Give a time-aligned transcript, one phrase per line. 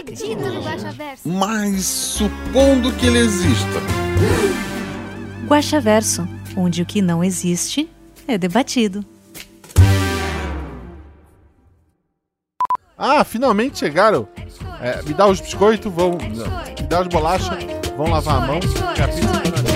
[0.00, 1.28] acredito no Guaxaverso.
[1.28, 3.80] Mas supondo que ele exista.
[5.46, 6.26] Guaxaverso,
[6.56, 7.88] onde o que não existe
[8.26, 9.04] é debatido.
[12.96, 14.28] Ah, finalmente chegaram.
[14.80, 16.12] É, me dá os biscoitos, vão.
[16.12, 17.64] Me dá as bolachas,
[17.96, 18.60] vão lavar a mão.
[18.60, 19.69] que a pizza tá na-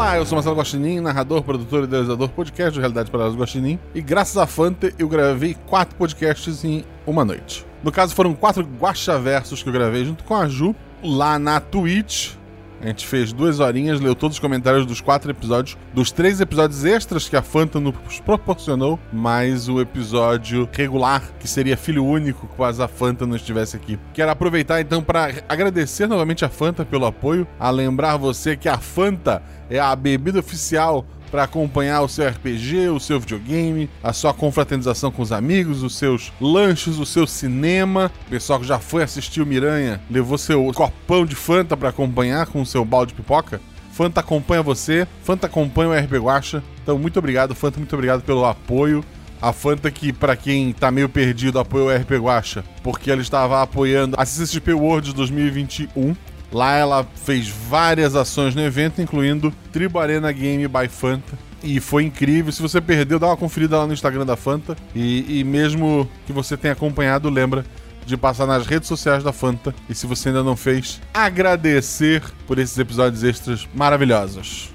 [0.00, 3.78] Olá, eu sou Marcelo Guaxinim, narrador, produtor e idealizador podcast do Realidade para os Guaxinim.
[3.94, 7.66] E graças a Fanta, eu gravei quatro podcasts em uma noite.
[7.84, 12.32] No caso, foram quatro Guaxaversos que eu gravei junto com a Ju, lá na Twitch.
[12.80, 16.84] A gente fez duas horinhas, leu todos os comentários dos quatro episódios, dos três episódios
[16.84, 22.82] extras que a Fanta nos proporcionou, mais o episódio regular, que seria filho único, caso
[22.82, 23.98] a Fanta não estivesse aqui.
[24.14, 28.78] Quero aproveitar então para agradecer novamente a Fanta pelo apoio, a lembrar você que a
[28.78, 34.34] Fanta é a bebida oficial para acompanhar o seu RPG, o seu videogame, a sua
[34.34, 38.10] confraternização com os amigos, os seus lanches, o seu cinema.
[38.26, 42.46] O pessoal que já foi assistir o Miranha levou seu copão de Fanta para acompanhar
[42.46, 43.60] com o seu balde de pipoca.
[43.92, 46.62] Fanta acompanha você, Fanta acompanha o RP Guacha.
[46.82, 49.04] Então, muito obrigado, Fanta, muito obrigado pelo apoio.
[49.42, 53.62] A Fanta que, pra quem tá meio perdido, apoia o RP Guacha, porque ela estava
[53.62, 56.14] apoiando a CCXP World 2021.
[56.52, 61.38] Lá ela fez várias ações no evento, incluindo Tribo Arena Game by Fanta.
[61.62, 62.50] E foi incrível.
[62.52, 64.76] Se você perdeu, dá uma conferida lá no Instagram da Fanta.
[64.94, 67.64] E, e mesmo que você tenha acompanhado, lembra
[68.04, 69.74] de passar nas redes sociais da Fanta.
[69.88, 74.70] E se você ainda não fez, agradecer por esses episódios extras maravilhosos.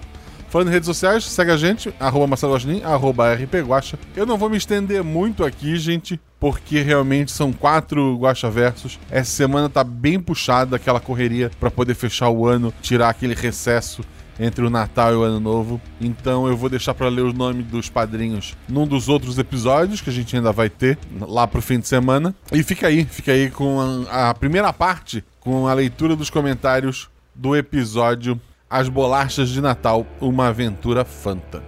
[0.55, 2.55] Falando em redes sociais, segue a gente, arroba Marcelo
[2.85, 3.99] arroba rpguacha.
[4.15, 8.97] Eu não vou me estender muito aqui, gente, porque realmente são quatro Guaxaversos.
[9.11, 14.01] Essa semana tá bem puxada, aquela correria para poder fechar o ano, tirar aquele recesso
[14.39, 15.81] entre o Natal e o Ano Novo.
[15.99, 20.09] Então eu vou deixar para ler os nomes dos padrinhos num dos outros episódios que
[20.09, 22.33] a gente ainda vai ter lá pro fim de semana.
[22.53, 27.09] E fica aí, fica aí com a, a primeira parte, com a leitura dos comentários
[27.35, 28.39] do episódio
[28.75, 31.63] As Bolachas de Natal, uma aventura fanta.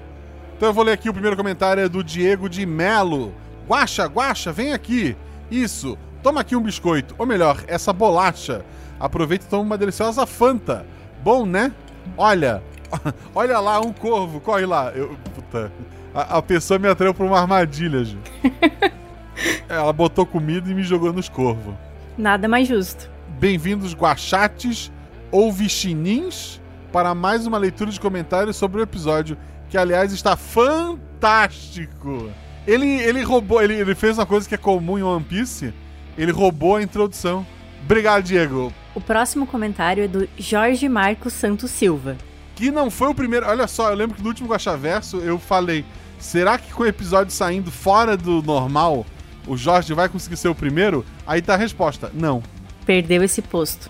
[0.58, 3.34] Então eu vou ler aqui o primeiro comentário é do Diego de Melo.
[3.66, 5.16] Guaxa, guaxa, vem aqui.
[5.50, 7.16] Isso, toma aqui um biscoito.
[7.18, 8.66] Ou melhor, essa bolacha.
[9.00, 10.86] Aproveita e toma uma deliciosa Fanta.
[11.24, 11.72] Bom, né?
[12.18, 12.62] Olha,
[13.34, 14.92] olha lá, um corvo, corre lá.
[14.94, 15.72] Eu, puta,
[16.14, 18.34] a, a pessoa me atraiu pra uma armadilha, gente.
[19.70, 21.74] Ela botou comida e me jogou nos corvos.
[22.18, 23.10] Nada mais justo.
[23.40, 24.92] Bem-vindos, guachates
[25.32, 26.60] ou vichinins,
[26.92, 29.38] para mais uma leitura de comentários sobre o episódio,
[29.70, 32.30] que aliás está fantástico.
[32.66, 35.74] Ele, ele roubou, ele, ele fez uma coisa que é comum em One Piece,
[36.18, 37.46] ele roubou a introdução.
[37.84, 38.74] Obrigado, Diego.
[38.94, 42.18] O próximo comentário é do Jorge Marcos Santos Silva.
[42.56, 43.46] Que não foi o primeiro.
[43.46, 45.86] Olha só, eu lembro que no último Guaxaverso eu falei:
[46.20, 49.06] será que com o episódio saindo fora do normal,
[49.46, 51.06] o Jorge vai conseguir ser o primeiro?
[51.26, 52.42] Aí tá a resposta: não.
[52.86, 53.90] Perdeu esse posto.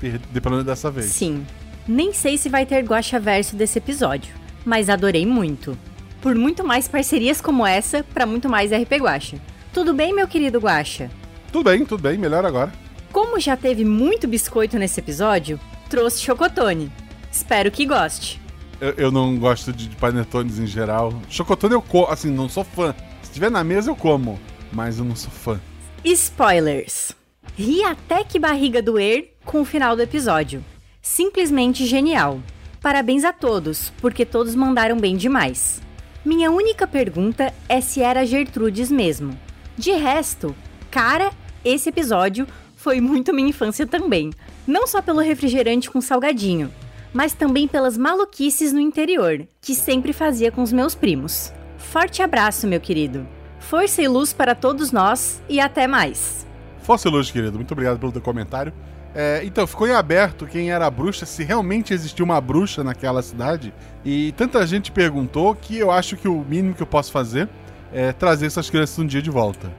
[0.00, 1.06] Pelo menos dessa vez.
[1.06, 1.46] Sim.
[1.88, 5.78] Nem sei se vai ter Guaxa verso desse episódio, mas adorei muito.
[6.20, 9.36] Por muito mais parcerias como essa, pra muito mais RP Guaxa.
[9.72, 11.08] Tudo bem, meu querido Guaxa?
[11.52, 12.72] Tudo bem, tudo bem, melhor agora.
[13.12, 16.90] Como já teve muito biscoito nesse episódio, trouxe chocotone.
[17.30, 18.40] Espero que goste.
[18.80, 21.14] Eu, eu não gosto de, de panetones em geral.
[21.28, 22.94] Chocotone eu como, assim, não sou fã.
[23.22, 24.40] Se tiver na mesa eu como,
[24.72, 25.60] mas eu não sou fã.
[26.04, 27.12] Spoilers.
[27.56, 30.64] Ri até que barriga doer com o final do episódio.
[31.08, 32.40] Simplesmente genial.
[32.82, 35.80] Parabéns a todos, porque todos mandaram bem demais.
[36.24, 39.38] Minha única pergunta é se era Gertrudes mesmo.
[39.78, 40.54] De resto,
[40.90, 41.30] cara,
[41.64, 42.44] esse episódio
[42.74, 44.32] foi muito minha infância também.
[44.66, 46.72] Não só pelo refrigerante com salgadinho,
[47.14, 51.52] mas também pelas maluquices no interior, que sempre fazia com os meus primos.
[51.78, 53.28] Forte abraço, meu querido.
[53.60, 56.44] Força e luz para todos nós e até mais.
[56.82, 57.56] Força e luz, querido.
[57.56, 58.72] Muito obrigado pelo teu comentário.
[59.18, 63.22] É, então, ficou em aberto quem era a bruxa, se realmente existia uma bruxa naquela
[63.22, 63.72] cidade.
[64.04, 67.48] E tanta gente perguntou que eu acho que o mínimo que eu posso fazer
[67.90, 69.72] é trazer essas crianças um dia de volta.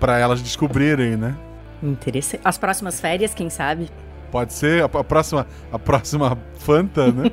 [0.00, 1.36] Pra elas descobrirem, né?
[1.82, 2.40] Interessante.
[2.42, 3.90] As próximas férias, quem sabe?
[4.32, 7.24] Pode ser a, a próxima, a próxima Fanta, né?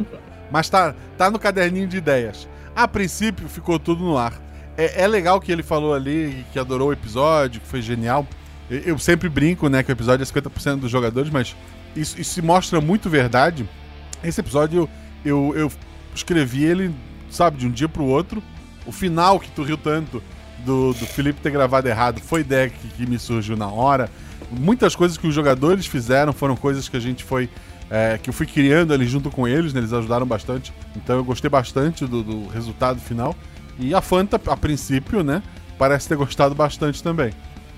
[0.50, 2.48] Mas tá, tá no caderninho de ideias.
[2.74, 4.32] A princípio ficou tudo no ar.
[4.78, 8.26] É, é legal que ele falou ali que adorou o episódio, que foi genial.
[8.70, 11.54] Eu, sempre brinco, né, que o episódio é 50% dos jogadores, mas
[11.94, 13.68] isso, isso se mostra muito verdade.
[14.22, 14.88] Esse episódio
[15.24, 15.72] eu, eu, eu
[16.14, 16.94] escrevi ele,
[17.30, 18.42] sabe, de um dia pro outro.
[18.86, 20.22] O final que tu riu tanto
[20.64, 24.10] do, do Felipe ter gravado errado foi ideia que, que me surgiu na hora.
[24.50, 27.50] Muitas coisas que os jogadores fizeram foram coisas que a gente foi.
[27.90, 29.80] é, que eu fui criando ali junto com eles, né?
[29.80, 30.72] Eles ajudaram bastante.
[30.96, 33.34] Então eu gostei bastante do, do resultado final.
[33.78, 35.42] E a Fanta, a princípio, né?
[35.78, 37.32] Parece ter gostado bastante também.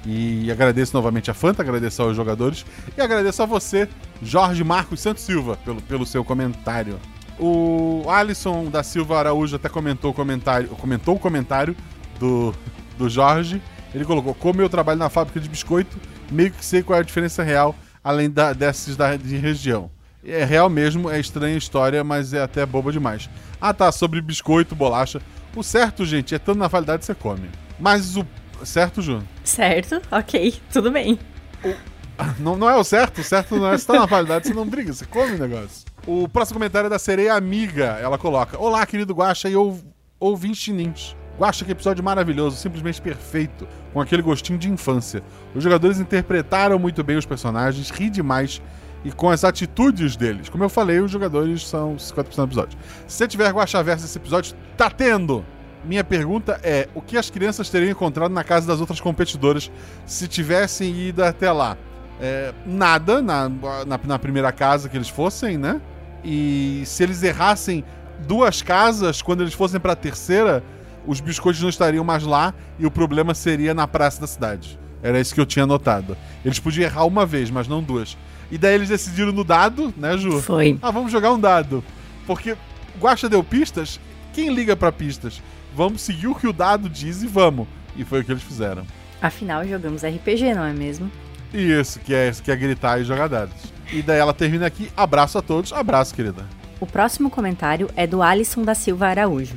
[0.06, 2.64] E agradeço novamente a Fanta, agradeço aos jogadores
[2.96, 3.88] e agradeço a você,
[4.22, 7.00] Jorge Marcos Santos Silva, pelo, pelo seu comentário.
[7.40, 11.76] O Alisson da Silva Araújo até comentou o comentário, comentou o comentário
[12.20, 12.54] do,
[12.96, 13.60] do Jorge.
[13.92, 15.98] Ele colocou: Como eu trabalho na fábrica de biscoito,
[16.30, 19.90] meio que sei qual é a diferença real, além da, dessas da, de região.
[20.24, 23.28] É real mesmo, é estranha a história, mas é até boba demais.
[23.60, 25.20] Ah tá, sobre biscoito, bolacha.
[25.54, 27.48] O certo, gente, é tanto na validade que você come.
[27.78, 28.26] Mas o.
[28.64, 29.22] Certo, Ju?
[29.44, 30.00] Certo?
[30.10, 31.18] Ok, tudo bem.
[32.38, 33.76] Não, não é o certo, o certo não é.
[33.76, 35.84] Se tá na validade, você não briga, você come o negócio.
[36.06, 37.98] O próximo comentário é da sereia amiga.
[38.00, 39.78] Ela coloca: Olá, querido Guaxa e ou,
[40.18, 41.14] ouvintes nins.
[41.38, 45.22] Guaxa, que episódio maravilhoso, simplesmente perfeito, com aquele gostinho de infância.
[45.54, 48.62] Os jogadores interpretaram muito bem os personagens, ri demais
[49.04, 50.48] e com as atitudes deles.
[50.48, 52.78] Como eu falei, os jogadores são 50% do episódio.
[53.06, 55.44] Se você tiver Guaxa Verso esse episódio, tá tendo!
[55.84, 59.70] Minha pergunta é: o que as crianças teriam encontrado na casa das outras competidoras
[60.04, 61.76] se tivessem ido até lá?
[62.20, 65.80] É, nada na, na, na primeira casa que eles fossem, né?
[66.24, 67.84] E se eles errassem
[68.26, 70.62] duas casas, quando eles fossem pra terceira,
[71.06, 74.78] os biscoitos não estariam mais lá e o problema seria na praça da cidade.
[75.02, 76.16] Era isso que eu tinha notado.
[76.44, 78.16] Eles podiam errar uma vez, mas não duas.
[78.50, 80.40] E daí eles decidiram no dado, né, Ju?
[80.40, 80.78] Foi.
[80.82, 81.84] Ah, vamos jogar um dado.
[82.26, 82.56] Porque
[82.98, 84.00] Guaxa deu pistas,
[84.32, 85.40] quem liga pra pistas?
[85.76, 87.68] Vamos seguir o que o dado diz e vamos.
[87.94, 88.86] E foi o que eles fizeram.
[89.20, 91.12] Afinal, jogamos RPG, não é mesmo?
[91.52, 93.54] Isso, que é, que é gritar e jogar dados.
[93.92, 94.90] E daí ela termina aqui.
[94.96, 95.74] Abraço a todos.
[95.74, 96.46] Abraço, querida.
[96.80, 99.56] O próximo comentário é do Alisson da Silva Araújo.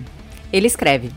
[0.51, 1.09] Ele escreve: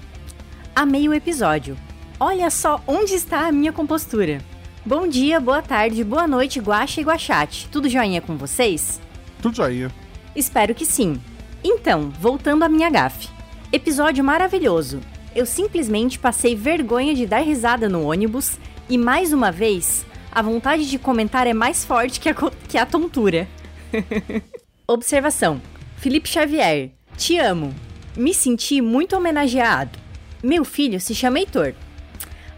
[0.72, 1.76] Amei o episódio.
[2.20, 4.38] Olha só onde está a minha compostura.
[4.86, 7.68] Bom dia, boa tarde, boa noite, Guaxa e Guachate.
[7.72, 9.00] Tudo joinha com vocês?
[9.40, 9.90] Tudo joinha.
[10.36, 11.20] Espero que sim.
[11.64, 13.31] Então, voltando à minha gafe.
[13.74, 15.00] Episódio maravilhoso.
[15.34, 20.90] Eu simplesmente passei vergonha de dar risada no ônibus e, mais uma vez, a vontade
[20.90, 22.34] de comentar é mais forte que a,
[22.68, 23.48] que a tontura.
[24.86, 25.58] Observação:
[25.96, 27.74] Felipe Xavier, te amo.
[28.14, 29.98] Me senti muito homenageado.
[30.42, 31.72] Meu filho se chama Heitor.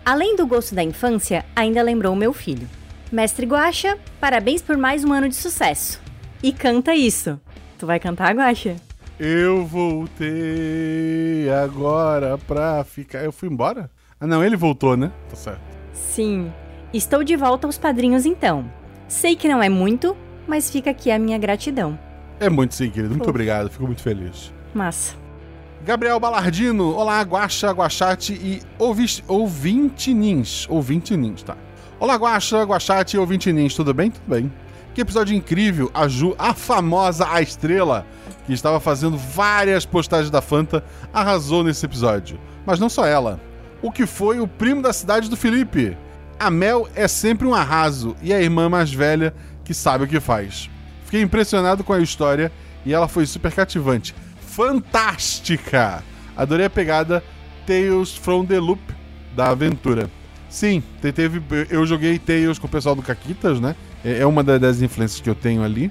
[0.05, 2.69] Além do gosto da infância, ainda lembrou meu filho.
[3.13, 6.01] Mestre Guaxa, parabéns por mais um ano de sucesso.
[6.43, 7.41] E canta isso.
[7.79, 8.75] Tu vai cantar, Guaxa?
[9.19, 13.23] Eu voltei agora pra ficar.
[13.25, 13.91] Eu fui embora?
[14.21, 15.13] Ah, não, ele voltou, né?
[15.31, 15.61] Tá certo.
[15.93, 16.53] Sim.
[16.93, 18.65] Estou de volta aos padrinhos então.
[19.09, 20.17] Sei que não é muito,
[20.47, 21.99] mas fica aqui a minha gratidão.
[22.41, 23.11] É muito sim, querido.
[23.15, 23.71] Muito obrigado.
[23.71, 24.53] Fico muito feliz.
[24.75, 25.15] Massa.
[25.85, 30.67] Gabriel Balardino, olá, Guaxa, Guachate e ouvis- ouvintinins.
[30.69, 31.57] Ouvintinins, tá.
[32.01, 34.11] Olá, Guaxa, Guachate e ouvintinins, tudo bem?
[34.11, 34.51] Tudo bem.
[34.95, 38.07] Que episódio incrível, a Ju, a famosa A Estrela,
[38.47, 42.39] que estava fazendo várias postagens da Fanta, arrasou nesse episódio.
[42.65, 43.41] Mas não só ela.
[43.83, 45.97] O que foi o primo da cidade do Felipe?
[46.39, 49.35] A Mel é sempre um arraso e a irmã mais velha
[49.65, 50.71] que sabe o que faz.
[51.05, 52.53] Fiquei impressionado com a história
[52.85, 54.15] e ela foi super cativante.
[54.41, 56.03] Fantástica!
[56.37, 57.23] Adorei a pegada
[57.67, 58.81] Tales from the Loop
[59.35, 60.09] da aventura.
[60.49, 63.75] Sim, te- teve, eu joguei Tales com o pessoal do Caquitas, né?
[64.05, 65.91] É é uma da- das influências que eu tenho ali.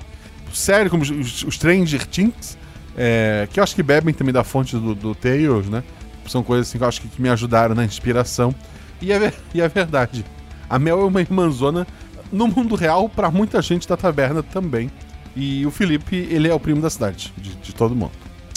[0.53, 2.57] Sério, como os, Stranger Things,
[2.95, 5.83] é, que eu acho que bebem também da fonte do, do Tales, né?
[6.27, 8.53] São coisas assim que eu acho que, que me ajudaram na inspiração.
[9.01, 10.23] E é, e é verdade.
[10.69, 11.85] A Mel é uma irmãzona
[12.31, 14.89] no mundo real pra muita gente da taberna também.
[15.35, 18.11] E o Felipe, ele é o primo da cidade, de, de todo mundo.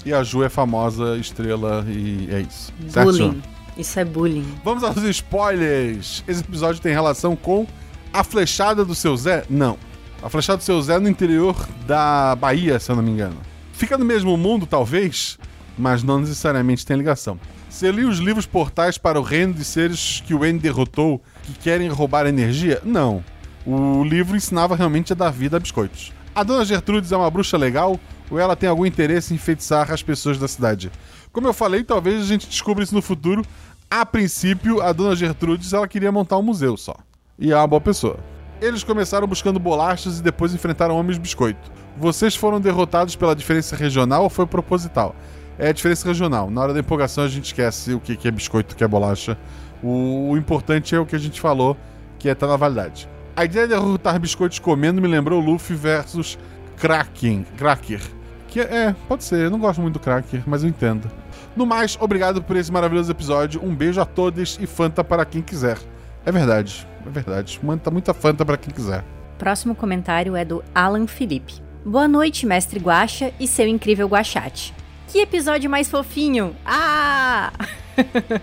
[0.04, 2.72] E a Ju é famosa, estrela, e é isso.
[2.88, 3.42] Certo, bullying.
[3.76, 4.46] Isso é bullying.
[4.62, 6.22] Vamos aos spoilers.
[6.28, 7.66] Esse episódio tem relação com
[8.16, 9.44] a flechada do seu Zé?
[9.50, 9.76] Não.
[10.22, 11.54] A flechada do seu Zé é no interior
[11.86, 13.36] da Bahia, se eu não me engano.
[13.74, 15.38] Fica no mesmo mundo, talvez,
[15.76, 17.38] mas não necessariamente tem ligação.
[17.82, 21.90] Lia os livros portais para o reino de seres que o N derrotou que querem
[21.90, 22.80] roubar energia?
[22.82, 23.22] Não.
[23.66, 26.10] O livro ensinava realmente a dar vida a biscoitos.
[26.34, 30.02] A dona Gertrudes é uma bruxa legal ou ela tem algum interesse em enfeitiçar as
[30.02, 30.90] pessoas da cidade?
[31.30, 33.44] Como eu falei, talvez a gente descubra isso no futuro.
[33.90, 36.96] A princípio, a dona Gertrudes ela queria montar um museu só.
[37.38, 38.18] E é uma boa pessoa.
[38.60, 41.70] Eles começaram buscando bolachas e depois enfrentaram homens biscoito.
[41.98, 45.14] Vocês foram derrotados pela diferença regional ou foi proposital?
[45.58, 46.50] É a diferença regional.
[46.50, 49.36] Na hora da empolgação a gente esquece o que é biscoito, o que é bolacha.
[49.82, 51.76] O, importante é o que a gente falou,
[52.18, 53.06] que é estar na validade.
[53.36, 56.38] A ideia de derrotar biscoitos comendo me lembrou Luffy versus
[56.78, 57.44] Kraken.
[57.58, 58.00] Cracker.
[58.48, 61.10] Que é, pode ser, eu não gosto muito do Cracker, mas eu entendo.
[61.54, 63.62] No mais, obrigado por esse maravilhoso episódio.
[63.62, 65.76] Um beijo a todos e Fanta para quem quiser.
[66.24, 67.60] É verdade, é verdade.
[67.62, 69.04] Manda muita Fanta para quem quiser.
[69.38, 71.54] Próximo comentário é do Alan Felipe.
[71.84, 74.74] Boa noite, mestre Guaxa e seu incrível Guaxate.
[75.08, 76.56] Que episódio mais fofinho!
[76.64, 77.52] Ah!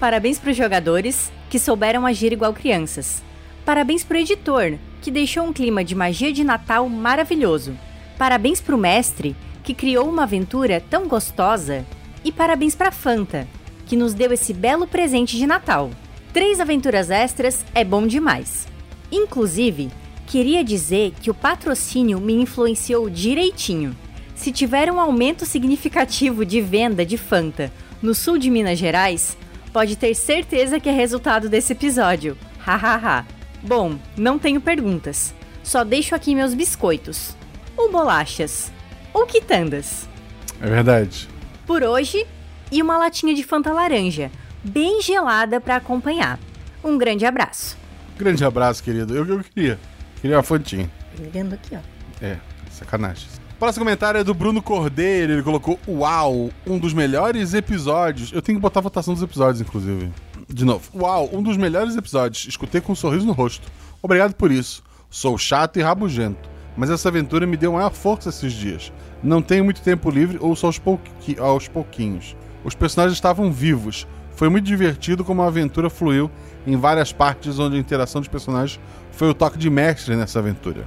[0.00, 3.22] Parabéns para os jogadores que souberam agir igual crianças.
[3.64, 7.78] Parabéns pro editor, que deixou um clima de magia de Natal maravilhoso.
[8.18, 11.86] Parabéns pro mestre, que criou uma aventura tão gostosa.
[12.24, 13.46] E parabéns pra Fanta,
[13.86, 15.90] que nos deu esse belo presente de Natal.
[16.34, 18.66] Três aventuras extras é bom demais.
[19.12, 19.88] Inclusive,
[20.26, 23.96] queria dizer que o patrocínio me influenciou direitinho.
[24.34, 27.72] Se tiver um aumento significativo de venda de Fanta
[28.02, 29.38] no sul de Minas Gerais,
[29.72, 32.36] pode ter certeza que é resultado desse episódio.
[32.58, 33.24] Hahaha.
[33.62, 35.32] Bom, não tenho perguntas.
[35.62, 37.36] Só deixo aqui meus biscoitos.
[37.76, 38.72] Ou bolachas.
[39.12, 40.08] Ou quitandas.
[40.60, 41.28] É verdade.
[41.64, 42.26] Por hoje,
[42.72, 44.32] e uma latinha de Fanta laranja,
[44.64, 46.38] bem gelada para acompanhar.
[46.82, 47.76] Um grande abraço.
[48.18, 49.14] Grande abraço, querido.
[49.14, 49.78] Eu que eu queria.
[50.20, 50.90] Queria uma Fantinha.
[51.20, 52.24] Olhando aqui, ó.
[52.24, 52.38] É,
[52.70, 53.28] sacanagem.
[53.58, 55.32] Próximo comentário é do Bruno Cordeiro.
[55.32, 58.32] Ele colocou: Uau, um dos melhores episódios.
[58.32, 60.12] Eu tenho que botar a votação dos episódios, inclusive.
[60.48, 60.90] De novo.
[60.94, 62.46] Uau, um dos melhores episódios.
[62.46, 63.66] Escutei com um sorriso no rosto.
[64.02, 64.82] Obrigado por isso.
[65.08, 68.92] Sou chato e rabugento, mas essa aventura me deu maior força esses dias.
[69.22, 72.36] Não tenho muito tempo livre, ouço aos, pouqui aos pouquinhos.
[72.64, 74.06] Os personagens estavam vivos.
[74.34, 76.30] Foi muito divertido como a aventura fluiu
[76.66, 78.80] em várias partes onde a interação dos personagens
[79.12, 80.86] foi o toque de mestre nessa aventura.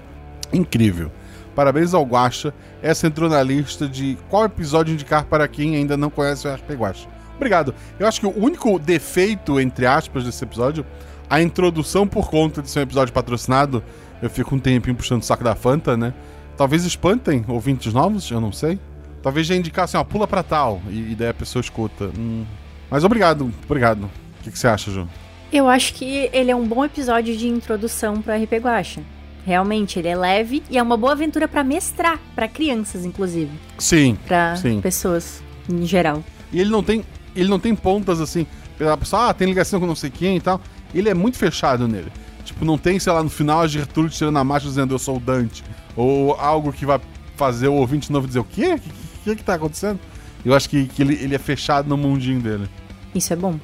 [0.52, 1.12] Incrível.
[1.56, 2.54] Parabéns ao Guacha.
[2.82, 6.72] Essa entrou na lista de qual episódio indicar para quem ainda não conhece o RP
[6.72, 7.08] Guacha.
[7.36, 7.74] Obrigado.
[8.00, 10.86] Eu acho que o único defeito, entre aspas, desse episódio,
[11.30, 13.84] a introdução por conta de ser um episódio patrocinado,
[14.22, 16.14] eu fico um tempinho puxando o saco da Fanta, né?
[16.56, 18.80] Talvez espantem ouvintes novos, eu não sei.
[19.22, 22.10] Talvez já indicassem, ó, pula pra tal, e, e daí a pessoa escuta.
[22.18, 22.46] Hum.
[22.90, 24.04] Mas obrigado, obrigado.
[24.06, 25.08] O que, que você acha, Ju?
[25.52, 29.02] Eu acho que ele é um bom episódio de introdução para RP Guacha.
[29.46, 33.52] Realmente, ele é leve e é uma boa aventura para mestrar, para crianças, inclusive.
[33.78, 34.82] Sim, Pra sim.
[34.82, 36.22] pessoas, em geral.
[36.52, 37.04] E ele não tem,
[37.34, 38.46] ele não tem pontas assim.
[38.92, 40.60] A pessoa, ah, tem ligação com não sei quem e tal.
[40.94, 42.12] Ele é muito fechado nele.
[42.44, 45.16] Tipo, não tem, sei lá, no final a Gertrude tirando a marcha dizendo eu sou
[45.18, 45.64] o Dante.
[45.96, 47.00] Ou algo que vai
[47.38, 48.74] fazer o ouvinte novo dizer o quê?
[48.76, 48.92] O que,
[49.24, 50.00] que, que tá acontecendo?
[50.48, 52.70] Eu acho que, que ele, ele é fechado no mundinho dele.
[53.14, 53.60] Isso é bom,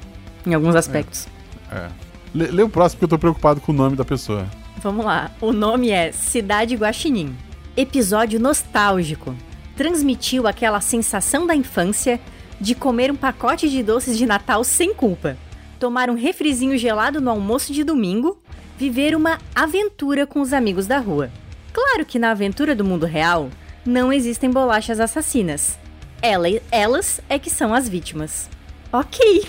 [0.46, 1.26] em alguns aspectos.
[1.72, 1.88] É.
[2.34, 4.46] Lê, lê o próximo que eu tô preocupado com o nome da pessoa.
[4.82, 5.30] Vamos lá.
[5.40, 7.34] O nome é Cidade Guaxinim.
[7.74, 9.34] Episódio nostálgico.
[9.74, 12.20] Transmitiu aquela sensação da infância
[12.60, 15.38] de comer um pacote de doces de Natal sem culpa,
[15.80, 18.38] tomar um refrizinho gelado no almoço de domingo,
[18.76, 21.30] viver uma aventura com os amigos da rua.
[21.72, 23.48] Claro que na aventura do mundo real
[23.86, 25.78] não existem bolachas assassinas.
[26.26, 28.48] Ela- elas é que são as vítimas.
[28.90, 29.46] Ok.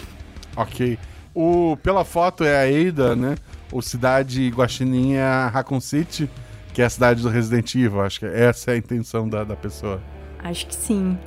[0.58, 1.00] Ok.
[1.34, 3.36] O, pela foto é a Eida, né?
[3.72, 6.29] O cidade Guaxinim é a Raccoon City,
[6.74, 8.01] que é a cidade do Resident Evil.
[8.01, 10.01] Acho que essa é a intenção da, da pessoa.
[10.44, 11.17] Acho que sim.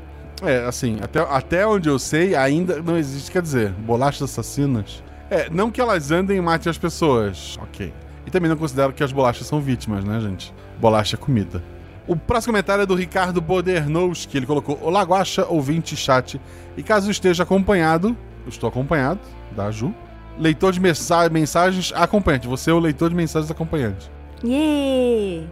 [0.43, 5.02] É, assim, até, até onde eu sei, ainda não existe, quer dizer, bolachas assassinas.
[5.31, 7.59] É, não que elas andem e matem as pessoas.
[7.62, 7.93] Ok.
[8.26, 10.52] E também não considero que as bolachas são vítimas, né, gente?
[10.78, 11.62] Bolacha é comida.
[12.09, 14.37] O próximo comentário é do Ricardo Bodernowski.
[14.38, 16.41] Ele colocou: Olá, Guaxa, ouvinte chat.
[16.77, 19.21] E caso esteja acompanhado, eu estou acompanhado,
[19.55, 19.95] da Ju.
[20.38, 22.49] Leitor de mensa- mensagens acompanhante.
[22.49, 24.11] Você é o leitor de mensagens acompanhante.
[24.45, 25.47] Yay!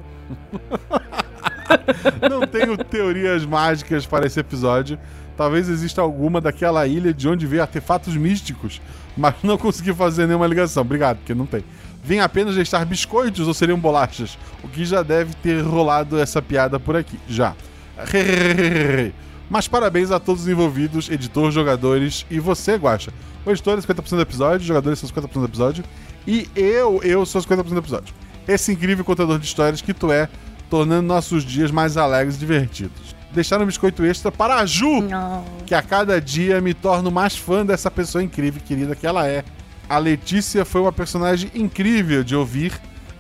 [2.30, 4.98] Não tenho teorias mágicas para esse episódio.
[5.36, 8.80] Talvez exista alguma daquela ilha de onde veio artefatos místicos,
[9.16, 10.80] mas não consegui fazer nenhuma ligação.
[10.80, 11.62] Obrigado, porque não tem.
[12.06, 14.38] Vem apenas deixar biscoitos ou seriam bolachas?
[14.62, 17.18] O que já deve ter rolado essa piada por aqui.
[17.28, 17.52] Já.
[19.50, 23.12] Mas parabéns a todos os envolvidos, editor, jogadores e você, Guacha.
[23.44, 25.84] O editor é 50% do episódio, os jogadores são 50% do episódio.
[26.24, 28.14] E eu, eu sou 50% do episódio.
[28.46, 30.28] Esse incrível contador de histórias que tu é,
[30.70, 33.16] tornando nossos dias mais alegres e divertidos.
[33.32, 35.02] Deixar um biscoito extra para a Ju,
[35.66, 39.26] que a cada dia me torno mais fã dessa pessoa incrível e querida que ela
[39.26, 39.44] é.
[39.88, 42.72] A Letícia foi uma personagem incrível de ouvir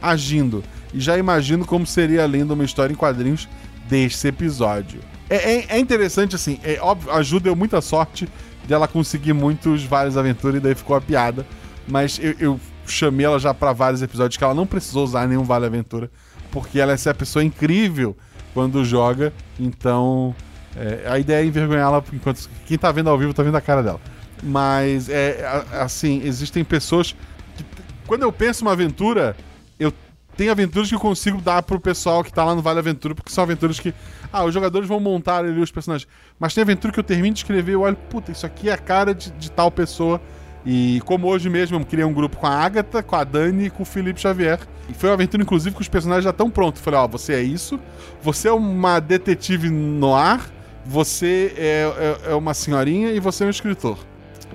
[0.02, 3.48] agindo, e já imagino como seria lendo uma história em quadrinhos
[3.88, 5.00] desse episódio.
[5.30, 8.28] É, é- é interessante, assim, é óbvio, a Ju deu muita sorte
[8.66, 11.46] de ela conseguir muitos vários aventuras e daí ficou a piada,
[11.88, 15.44] mas eu, eu chamei ela já para vários episódios que ela não precisou usar nenhum
[15.44, 16.10] Vale Aventura,
[16.50, 18.16] porque ela é essa pessoa incrível
[18.54, 20.34] quando joga, então
[20.78, 22.50] É, a ideia é envergonhá-la enquanto.
[22.66, 23.98] Quem tá vendo ao vivo tá vendo a cara dela.
[24.42, 27.14] Mas, é, assim, existem pessoas.
[27.56, 27.64] Que,
[28.06, 29.36] quando eu penso uma aventura,
[29.78, 29.92] eu
[30.36, 33.30] tenho aventuras que eu consigo dar pro pessoal que tá lá no Vale Aventura, porque
[33.32, 33.94] são aventuras que.
[34.32, 36.08] Ah, os jogadores vão montar ali os personagens.
[36.38, 38.78] Mas tem aventura que eu termino de escrever e olho, puta, isso aqui é a
[38.78, 40.20] cara de, de tal pessoa.
[40.68, 43.70] E como hoje mesmo eu criei um grupo com a Agatha, com a Dani e
[43.70, 44.58] com o Felipe Xavier.
[44.88, 46.80] E foi uma aventura, inclusive, que os personagens já estão prontos.
[46.80, 47.78] Eu falei, ó, você é isso,
[48.20, 50.50] você é uma detetive no ar,
[50.84, 53.96] você é, é- é uma senhorinha e você é um escritor.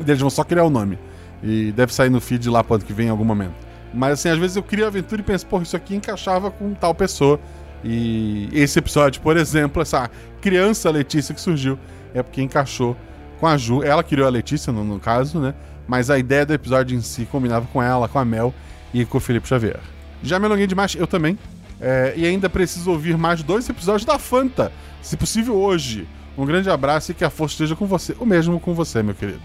[0.05, 0.97] Eles vão só criar o nome.
[1.43, 3.55] E deve sair no feed lá pro que vem em algum momento.
[3.93, 6.73] Mas assim, às vezes eu crio a aventura e penso, pô, isso aqui encaixava com
[6.73, 7.39] tal pessoa.
[7.83, 11.77] E esse episódio, por exemplo, essa criança Letícia que surgiu,
[12.13, 12.95] é porque encaixou
[13.39, 13.83] com a Ju.
[13.83, 15.53] Ela criou a Letícia, no, no caso, né?
[15.87, 18.53] Mas a ideia do episódio em si combinava com ela, com a Mel
[18.93, 19.79] e com o Felipe Xavier.
[20.23, 21.37] Já me alonguei demais, eu também.
[21.79, 26.07] É, e ainda preciso ouvir mais dois episódios da Fanta, se possível hoje.
[26.37, 28.15] Um grande abraço e que a força esteja com você.
[28.19, 29.41] O mesmo com você, meu querido.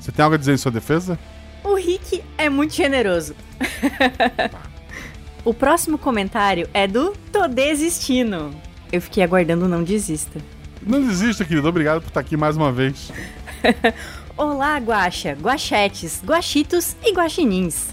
[0.00, 1.18] Você tem algo a dizer em sua defesa?
[1.64, 3.34] O Rick é muito generoso.
[5.44, 8.54] o próximo comentário é do Tô Desistindo.
[8.92, 10.40] Eu fiquei aguardando Não Desista.
[10.82, 11.68] Não desista, querido.
[11.68, 13.10] Obrigado por estar aqui mais uma vez.
[14.36, 17.88] Olá, guaxa, guachetes, guaxitos e guaxinins.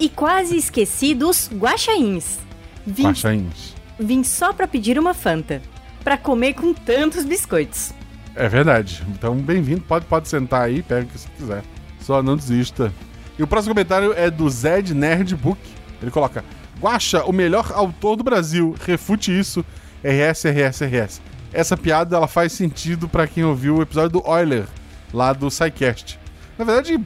[0.00, 2.38] E quase esqueci dos guaxains.
[2.86, 3.74] Vim, Pachains.
[3.98, 5.60] vim só pra pedir uma Fanta.
[6.02, 7.92] Pra comer com tantos biscoitos.
[8.38, 9.02] É verdade.
[9.08, 9.80] Então, bem-vindo.
[9.82, 11.62] Pode, pode sentar aí, pega o que você quiser.
[12.00, 12.92] Só não desista.
[13.38, 15.58] E o próximo comentário é do Zed Nerdbook.
[16.00, 16.44] Ele coloca:
[16.80, 18.74] Guaxa, o melhor autor do Brasil.
[18.86, 19.64] Refute isso.
[20.04, 21.20] RS, RS, RS.
[21.52, 24.66] Essa piada ela faz sentido pra quem ouviu o episódio do Euler,
[25.12, 26.18] lá do SciCast.
[26.56, 27.00] Na verdade,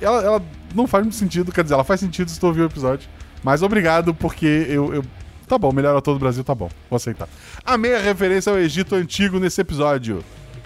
[0.00, 0.42] ela, ela
[0.74, 3.08] não faz muito sentido, quer dizer, ela faz sentido se tu ouvir o episódio.
[3.44, 4.92] Mas obrigado, porque eu.
[4.94, 5.04] eu-
[5.46, 6.70] Tá bom, melhor autor do Brasil, tá bom.
[6.88, 7.28] Vou aceitar.
[7.62, 10.24] Amei a referência ao Egito Antigo nesse episódio.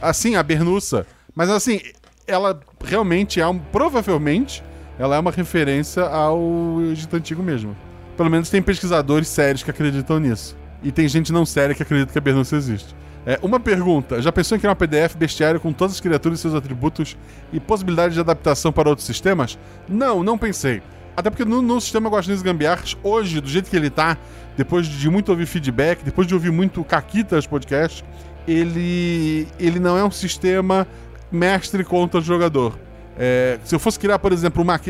[0.09, 1.07] Assim, a Bernussa.
[1.35, 1.81] Mas assim,
[2.27, 3.59] ela realmente é um.
[3.59, 4.63] Provavelmente,
[4.99, 7.77] ela é uma referência ao Egito Antigo mesmo.
[8.17, 10.57] Pelo menos tem pesquisadores sérios que acreditam nisso.
[10.83, 12.95] E tem gente não séria que acredita que a Bernussa existe.
[13.27, 16.43] É, uma pergunta: já pensou em criar um PDF bestiário com todas as criaturas e
[16.43, 17.17] seus atributos
[17.53, 19.59] e possibilidade de adaptação para outros sistemas?
[19.89, 20.81] Não, não pensei.
[21.17, 24.17] Até porque no, no sistema Guaxinins Gambiarras, hoje, do jeito que ele tá,
[24.57, 28.05] depois de muito ouvir feedback, depois de ouvir muito Caquitas podcast,
[28.47, 30.87] ele, ele não é um sistema
[31.31, 32.79] mestre contra jogador.
[33.19, 34.81] É, se eu fosse criar, por exemplo, uma,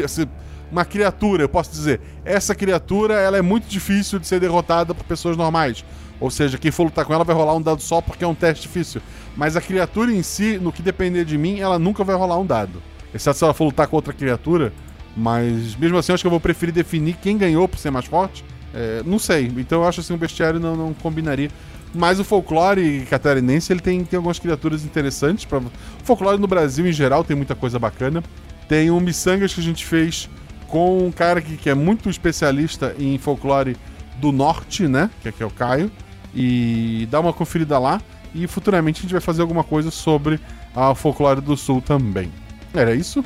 [0.71, 5.05] uma criatura, eu posso dizer, essa criatura ela é muito difícil de ser derrotada por
[5.05, 5.85] pessoas normais.
[6.19, 8.35] Ou seja, quem for lutar com ela vai rolar um dado só porque é um
[8.35, 9.01] teste difícil.
[9.37, 12.47] Mas a criatura em si, no que depender de mim, ela nunca vai rolar um
[12.47, 12.83] dado.
[13.15, 14.73] Exceto se ela for lutar com outra criatura.
[15.17, 18.07] Mas mesmo assim, eu acho que eu vou preferir definir quem ganhou por ser mais
[18.07, 18.45] forte.
[18.75, 19.51] É, não sei.
[19.57, 21.51] Então eu acho assim, um bestiário não, não combinaria.
[21.95, 25.45] Mas o folclore catarinense, ele tem, tem algumas criaturas interessantes.
[25.45, 25.59] Pra...
[25.59, 25.71] O
[26.05, 28.23] folclore no Brasil, em geral, tem muita coisa bacana.
[28.69, 30.29] Tem um miçangas que a gente fez
[30.69, 33.77] com um cara que, que é muito especialista em folclore
[34.17, 35.11] do norte, né?
[35.23, 35.91] Que é, que é o Caio.
[36.35, 38.01] E dá uma conferida lá.
[38.35, 40.39] E futuramente a gente vai fazer alguma coisa sobre
[40.75, 42.31] a folclore do sul também.
[42.75, 43.25] Era isso?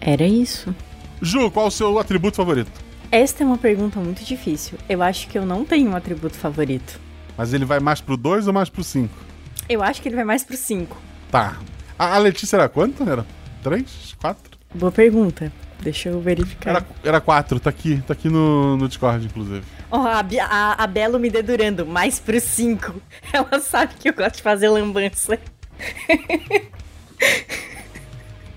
[0.00, 0.74] Era isso.
[1.20, 2.70] Ju, qual o seu atributo favorito?
[3.10, 4.78] Esta é uma pergunta muito difícil.
[4.88, 7.00] Eu acho que eu não tenho um atributo favorito.
[7.36, 9.12] Mas ele vai mais pro 2 ou mais pro 5?
[9.68, 10.96] Eu acho que ele vai mais pro 5.
[11.30, 11.56] Tá.
[11.98, 13.08] A, a Letícia era quanto?
[13.08, 13.26] Era
[13.62, 14.14] 3?
[14.20, 14.58] 4?
[14.74, 15.52] Boa pergunta.
[15.80, 16.70] Deixa eu verificar.
[16.70, 19.62] Era, era 4, tá aqui, tá aqui no, no Discord, inclusive.
[19.90, 22.94] Ó, a, Bi- a, a Belo me dedurando, mais pro 5.
[23.32, 25.38] Ela sabe que eu gosto de fazer lambança.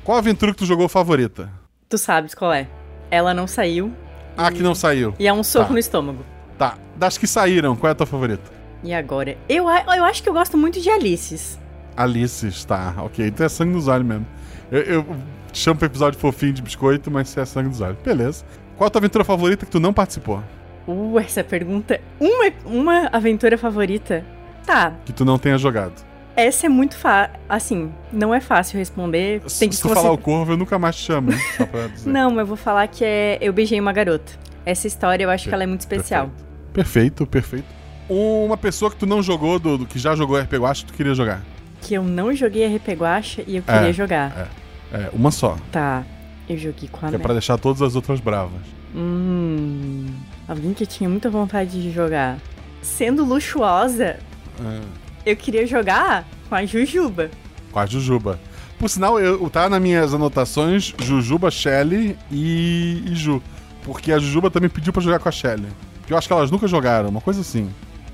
[0.04, 1.50] Qual aventura que tu jogou favorita?
[1.88, 2.68] Tu sabes qual é.
[3.12, 3.94] Ela não saiu
[4.38, 5.14] Ah, que não saiu.
[5.20, 5.74] e é um soco Tá.
[5.74, 6.26] no estômago.
[6.58, 6.78] Tá.
[6.96, 8.59] Das que saíram, qual é a tua favorita?
[8.84, 9.38] E agora?
[9.48, 11.60] Eu, eu acho que eu gosto muito de Alices.
[11.98, 12.94] Alice, tá.
[12.98, 14.26] Ok, então é sangue nos olhos mesmo.
[14.72, 15.06] Eu, eu
[15.52, 17.98] chamo pro episódio fofinho de biscoito, mas é sangue nos olhos.
[18.04, 18.46] Beleza.
[18.78, 20.42] Qual a tua aventura favorita que tu não participou?
[20.88, 22.00] Uh, essa pergunta.
[22.20, 24.24] Uma, uma aventura favorita?
[24.66, 25.94] Tá, Que tu não tenha jogado.
[26.36, 27.36] essa é muito fácil.
[27.50, 29.42] Assim, não é fácil responder.
[29.60, 31.40] Tem que Se tu falar o corvo, eu nunca mais te chamo, hein?
[31.58, 32.08] Só pra dizer.
[32.12, 34.32] Não, mas eu vou falar que é Eu Beijei uma Garota.
[34.66, 36.30] Essa história eu acho que ela é muito especial.
[36.72, 37.66] Perfeito, perfeito.
[38.10, 41.14] Uma pessoa que tu não jogou, do, do que já jogou RPG Watch, tu queria
[41.14, 41.42] jogar.
[41.82, 44.50] Que eu não joguei RP Guacha e eu queria É, jogar.
[44.92, 45.56] É, uma só.
[45.72, 46.04] Tá,
[46.50, 48.60] eu joguei com a Que é pra deixar todas as outras bravas.
[48.96, 50.08] Hum.
[50.48, 52.38] Alguém que tinha muita vontade de jogar.
[52.82, 54.18] Sendo luxuosa,
[54.60, 54.82] É,
[55.26, 57.30] eu queria jogar com a Jujuba.
[57.72, 58.40] com a Jujuba.
[58.80, 63.42] Por sinal, eu, tá nas minhas anotações Jujuba, Shelly e, e Ju.
[63.84, 65.68] Porque a Jujuba também pediu pra jogar com a Shelly.
[66.00, 67.70] Porque eu acho que elas nunca jogaram, uma coisa assim.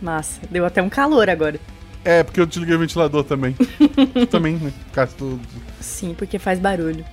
[0.06, 1.60] Massa, deu até um calor agora.
[2.04, 3.56] É, porque eu desliguei o ventilador também.
[4.30, 4.72] também, né?
[4.94, 5.40] Caso.
[5.82, 7.04] Sim, porque faz barulho.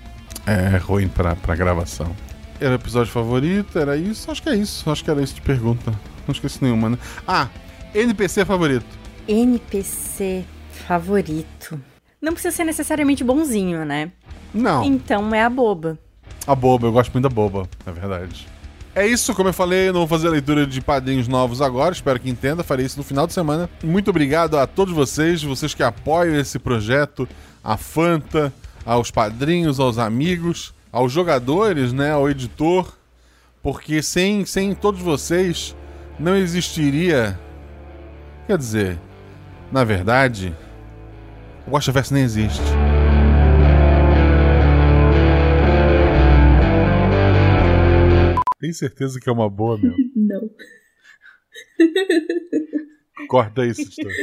[0.46, 2.14] É ruim pra, pra gravação.
[2.60, 3.78] Era o episódio favorito?
[3.78, 4.30] Era isso?
[4.30, 4.88] Acho que é isso.
[4.90, 5.90] Acho que era isso de pergunta.
[6.28, 6.98] Não esqueci nenhuma, né?
[7.26, 7.48] Ah,
[7.94, 8.84] NPC favorito.
[9.26, 10.44] NPC
[10.86, 11.80] favorito.
[12.20, 14.12] Não precisa ser necessariamente bonzinho, né?
[14.52, 14.84] Não.
[14.84, 15.98] Então é a boba.
[16.46, 18.46] A boba, eu gosto muito da boba, na verdade.
[18.94, 21.94] É isso, como eu falei, eu não vou fazer a leitura de padrinhos novos agora,
[21.94, 23.68] espero que entenda, farei isso no final de semana.
[23.82, 27.26] Muito obrigado a todos vocês, vocês que apoiam esse projeto,
[27.64, 28.52] a Fanta,
[28.84, 32.92] aos padrinhos, aos amigos, aos jogadores, né, ao editor,
[33.62, 35.74] porque sem, sem todos vocês
[36.18, 37.38] não existiria.
[38.46, 38.98] Quer dizer,
[39.70, 40.54] na verdade,
[41.66, 42.81] o Guaxaverso nem existe.
[48.62, 49.92] Tem certeza que é uma boa, meu?
[50.14, 50.48] Não.
[53.26, 54.16] Corta isso, história.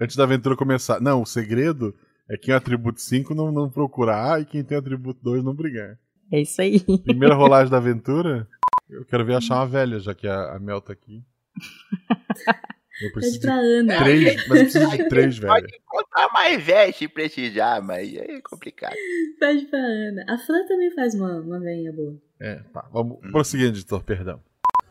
[0.00, 1.00] Antes da aventura começar.
[1.00, 1.92] Não, o segredo
[2.30, 5.98] é quem é atributo 5 não, não procurar e quem tem atributo 2 não brigar.
[6.30, 6.78] É isso aí.
[7.02, 8.46] Primeira rolagem da aventura,
[8.88, 11.24] eu quero ver achar uma velha, já que a, a Mel tá aqui.
[13.02, 13.98] Eu preciso Pede pra Ana.
[13.98, 15.52] três, mas eu preciso de três, velho.
[15.52, 18.94] Pode encontrar mais velho se precisar, mas aí é complicado.
[19.38, 20.24] Pede pra Ana.
[20.28, 22.16] A Fran também faz uma, uma veinha boa.
[22.40, 24.40] É, tá, vamos prosseguir, editor, perdão.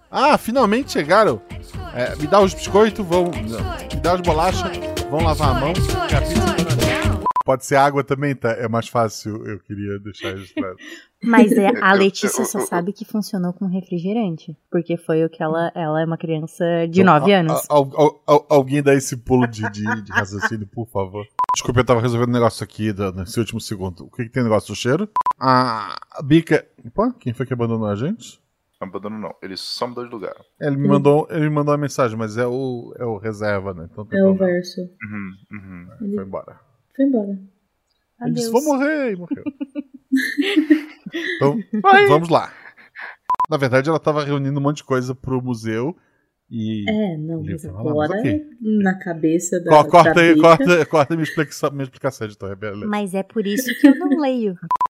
[0.10, 1.42] Ah, finalmente chegaram.
[1.94, 3.26] É, me dá os biscoitos, vão.
[3.26, 4.78] Me dá as bolachas,
[5.10, 5.74] vão lavar a mão.
[5.74, 6.57] que
[7.48, 8.52] Pode ser água também, tá?
[8.52, 10.76] É mais fácil, eu queria deixar registrado.
[11.24, 14.54] Mas é, a Letícia só sabe que funcionou com refrigerante.
[14.70, 15.72] Porque foi o que ela.
[15.74, 17.66] Ela é uma criança de Então, 9 a- anos.
[17.70, 21.26] al- al- al- alguém dá esse pulo de, de- de raciocínio, por favor.
[21.56, 24.02] Desculpa, eu tava resolvendo um negócio aqui do- nesse último segundo.
[24.08, 25.10] O que, que tem negócio do cheiro?
[25.40, 26.68] A Bica.
[26.86, 28.42] Opa, quem foi que abandonou a gente?
[28.82, 30.36] Não abandono não, ele só mudou de lugar.
[30.60, 33.88] Ele me mandou, ele me mandou uma mensagem, mas é o, é o reserva, né?
[33.92, 34.82] Então tem É o verso.
[34.82, 35.88] Uhum, uhum.
[35.94, 36.67] É, Foi embora.
[36.98, 37.40] Foi embora.
[38.22, 38.64] Ele disse, Adeus.
[38.66, 39.44] vou morrer, e morreu.
[41.36, 41.58] então,
[42.08, 42.52] vamos lá.
[43.50, 45.96] Na verdade, ela tava reunindo um monte de coisa pro museu
[46.50, 46.84] e.
[46.90, 48.22] É, não, mas mas agora,
[48.62, 49.70] na cabeça da.
[49.84, 52.88] Co- corta da corta, corta minha explicação, minha explicação editor, beleza.
[52.88, 54.58] Mas é por isso que eu não leio.